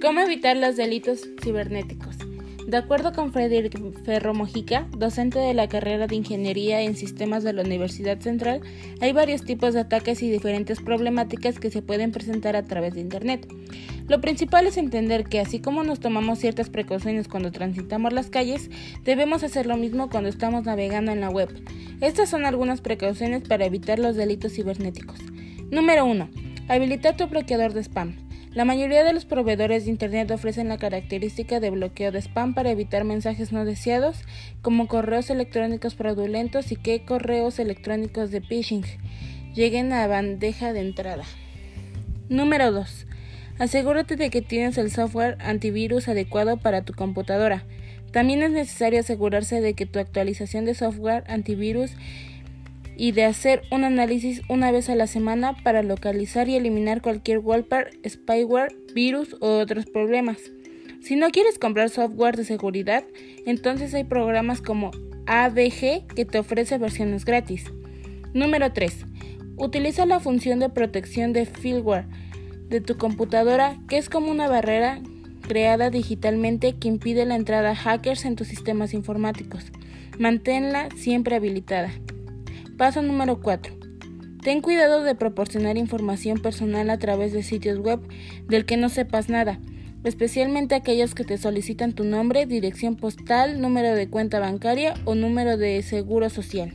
¿Cómo 0.00 0.20
evitar 0.20 0.56
los 0.56 0.76
delitos 0.76 1.28
cibernéticos? 1.42 2.16
De 2.66 2.78
acuerdo 2.78 3.12
con 3.12 3.34
Frederick 3.34 3.78
Ferro 4.02 4.32
Mojica, 4.32 4.86
docente 4.96 5.38
de 5.38 5.52
la 5.52 5.68
carrera 5.68 6.06
de 6.06 6.16
Ingeniería 6.16 6.80
en 6.80 6.96
Sistemas 6.96 7.44
de 7.44 7.52
la 7.52 7.62
Universidad 7.62 8.18
Central, 8.18 8.62
hay 9.02 9.12
varios 9.12 9.44
tipos 9.44 9.74
de 9.74 9.80
ataques 9.80 10.22
y 10.22 10.30
diferentes 10.30 10.80
problemáticas 10.80 11.58
que 11.58 11.70
se 11.70 11.82
pueden 11.82 12.12
presentar 12.12 12.56
a 12.56 12.62
través 12.62 12.94
de 12.94 13.02
Internet. 13.02 13.46
Lo 14.08 14.22
principal 14.22 14.66
es 14.66 14.78
entender 14.78 15.24
que 15.24 15.38
así 15.38 15.60
como 15.60 15.84
nos 15.84 16.00
tomamos 16.00 16.38
ciertas 16.38 16.70
precauciones 16.70 17.28
cuando 17.28 17.52
transitamos 17.52 18.14
las 18.14 18.30
calles, 18.30 18.70
debemos 19.04 19.42
hacer 19.42 19.66
lo 19.66 19.76
mismo 19.76 20.08
cuando 20.08 20.30
estamos 20.30 20.64
navegando 20.64 21.12
en 21.12 21.20
la 21.20 21.28
web. 21.28 21.50
Estas 22.00 22.30
son 22.30 22.46
algunas 22.46 22.80
precauciones 22.80 23.42
para 23.46 23.66
evitar 23.66 23.98
los 23.98 24.16
delitos 24.16 24.54
cibernéticos. 24.54 25.18
Número 25.70 26.06
1. 26.06 26.30
Habilitar 26.68 27.18
tu 27.18 27.26
bloqueador 27.26 27.74
de 27.74 27.80
spam. 27.80 28.29
La 28.52 28.64
mayoría 28.64 29.04
de 29.04 29.12
los 29.12 29.26
proveedores 29.26 29.84
de 29.84 29.92
Internet 29.92 30.28
ofrecen 30.32 30.66
la 30.68 30.76
característica 30.76 31.60
de 31.60 31.70
bloqueo 31.70 32.10
de 32.10 32.18
spam 32.18 32.52
para 32.52 32.70
evitar 32.70 33.04
mensajes 33.04 33.52
no 33.52 33.64
deseados, 33.64 34.24
como 34.60 34.88
correos 34.88 35.30
electrónicos 35.30 35.94
fraudulentos 35.94 36.72
y 36.72 36.76
que 36.76 37.04
correos 37.04 37.60
electrónicos 37.60 38.32
de 38.32 38.40
phishing 38.40 38.84
lleguen 39.54 39.92
a 39.92 40.08
bandeja 40.08 40.72
de 40.72 40.80
entrada. 40.80 41.22
Número 42.28 42.72
2. 42.72 43.06
Asegúrate 43.60 44.16
de 44.16 44.30
que 44.30 44.42
tienes 44.42 44.78
el 44.78 44.90
software 44.90 45.36
antivirus 45.38 46.08
adecuado 46.08 46.56
para 46.56 46.82
tu 46.82 46.92
computadora. 46.92 47.62
También 48.10 48.42
es 48.42 48.50
necesario 48.50 48.98
asegurarse 48.98 49.60
de 49.60 49.74
que 49.74 49.86
tu 49.86 50.00
actualización 50.00 50.64
de 50.64 50.74
software 50.74 51.22
antivirus 51.28 51.92
y 53.00 53.12
de 53.12 53.24
hacer 53.24 53.62
un 53.70 53.84
análisis 53.84 54.42
una 54.50 54.70
vez 54.70 54.90
a 54.90 54.94
la 54.94 55.06
semana 55.06 55.56
para 55.64 55.82
localizar 55.82 56.50
y 56.50 56.56
eliminar 56.56 57.00
cualquier 57.00 57.38
wallpaper, 57.38 57.98
spyware, 58.06 58.76
virus 58.94 59.32
u 59.40 59.46
otros 59.46 59.86
problemas. 59.86 60.36
Si 61.00 61.16
no 61.16 61.30
quieres 61.30 61.58
comprar 61.58 61.88
software 61.88 62.36
de 62.36 62.44
seguridad, 62.44 63.02
entonces 63.46 63.94
hay 63.94 64.04
programas 64.04 64.60
como 64.60 64.90
ADG 65.24 66.08
que 66.14 66.26
te 66.26 66.40
ofrece 66.40 66.76
versiones 66.76 67.24
gratis. 67.24 67.64
Número 68.34 68.70
3. 68.70 69.06
Utiliza 69.56 70.04
la 70.04 70.20
función 70.20 70.58
de 70.58 70.68
protección 70.68 71.32
de 71.32 71.46
firmware 71.46 72.04
de 72.68 72.82
tu 72.82 72.98
computadora, 72.98 73.78
que 73.88 73.96
es 73.96 74.10
como 74.10 74.30
una 74.30 74.46
barrera 74.46 75.00
creada 75.48 75.88
digitalmente 75.88 76.74
que 76.74 76.88
impide 76.88 77.24
la 77.24 77.36
entrada 77.36 77.70
a 77.70 77.76
hackers 77.76 78.26
en 78.26 78.36
tus 78.36 78.48
sistemas 78.48 78.92
informáticos. 78.92 79.72
Manténla 80.18 80.90
siempre 80.96 81.36
habilitada. 81.36 81.90
Paso 82.80 83.02
número 83.02 83.42
4. 83.42 83.76
Ten 84.42 84.62
cuidado 84.62 85.02
de 85.02 85.14
proporcionar 85.14 85.76
información 85.76 86.38
personal 86.38 86.88
a 86.88 86.98
través 86.98 87.30
de 87.34 87.42
sitios 87.42 87.78
web 87.78 88.00
del 88.48 88.64
que 88.64 88.78
no 88.78 88.88
sepas 88.88 89.28
nada, 89.28 89.60
especialmente 90.02 90.74
aquellos 90.74 91.14
que 91.14 91.24
te 91.24 91.36
solicitan 91.36 91.92
tu 91.92 92.04
nombre, 92.04 92.46
dirección 92.46 92.96
postal, 92.96 93.60
número 93.60 93.94
de 93.94 94.08
cuenta 94.08 94.40
bancaria 94.40 94.94
o 95.04 95.14
número 95.14 95.58
de 95.58 95.82
seguro 95.82 96.30
social. 96.30 96.72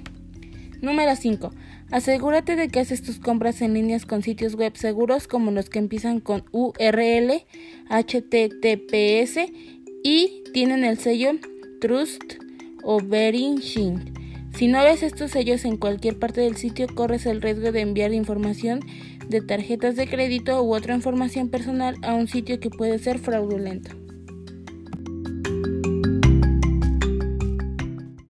Número 0.80 1.16
5. 1.16 1.52
Asegúrate 1.90 2.56
de 2.56 2.68
que 2.68 2.82
haces 2.82 3.02
tus 3.02 3.18
compras 3.18 3.64
en 3.64 3.74
líneas 3.74 4.06
con 4.06 4.22
sitios 4.22 4.54
web 4.54 4.78
seguros 4.78 5.28
como 5.28 5.50
los 5.50 5.72
que 5.72 5.80
empiezan 5.80 6.20
con 6.20 6.44
URL, 6.52 7.48
HTTPS 7.90 9.40
y 10.04 10.44
tienen 10.54 10.84
el 10.84 11.00
sello 11.00 11.32
Trust 11.82 12.36
o 12.84 13.02
Verification. 13.02 14.25
Si 14.56 14.68
no 14.68 14.82
ves 14.84 15.04
estos 15.04 15.32
sellos 15.32 15.66
en 15.66 15.76
cualquier 15.76 16.18
parte 16.18 16.40
del 16.40 16.56
sitio, 16.56 16.88
corres 16.88 17.26
el 17.26 17.42
riesgo 17.42 17.74
de 17.74 17.82
enviar 17.82 18.14
información 18.14 18.80
de 19.28 19.42
tarjetas 19.42 19.98
de 19.98 20.08
crédito 20.08 20.64
u 20.64 20.74
otra 20.74 20.96
información 20.96 21.50
personal 21.50 21.98
a 22.04 22.14
un 22.14 22.30
sitio 22.30 22.62
que 22.62 22.70
puede 22.70 22.98
ser 23.00 23.20
fraudulento. 23.20 24.05